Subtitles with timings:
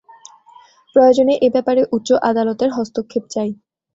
[0.95, 3.49] প্রয়োজনে এ ব্যাপারে উচ্চ আদালতের হস্তক্ষেপ চাই।